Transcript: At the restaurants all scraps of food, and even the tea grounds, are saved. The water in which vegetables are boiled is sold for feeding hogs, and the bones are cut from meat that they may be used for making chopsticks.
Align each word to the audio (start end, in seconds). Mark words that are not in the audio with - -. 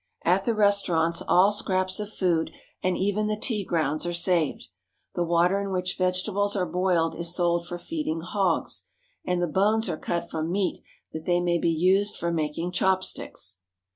At 0.25 0.45
the 0.45 0.55
restaurants 0.55 1.21
all 1.27 1.51
scraps 1.51 1.99
of 1.99 2.11
food, 2.11 2.49
and 2.81 2.97
even 2.97 3.27
the 3.27 3.37
tea 3.37 3.63
grounds, 3.63 4.03
are 4.03 4.15
saved. 4.15 4.69
The 5.13 5.23
water 5.23 5.61
in 5.61 5.71
which 5.71 5.95
vegetables 5.95 6.55
are 6.55 6.65
boiled 6.65 7.13
is 7.13 7.35
sold 7.35 7.67
for 7.67 7.77
feeding 7.77 8.21
hogs, 8.21 8.85
and 9.23 9.43
the 9.43 9.47
bones 9.47 9.87
are 9.89 9.97
cut 9.97 10.27
from 10.27 10.51
meat 10.51 10.79
that 11.13 11.27
they 11.27 11.39
may 11.39 11.59
be 11.59 11.69
used 11.69 12.17
for 12.17 12.31
making 12.31 12.71
chopsticks. 12.71 13.59